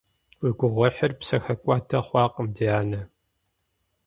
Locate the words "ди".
2.55-2.65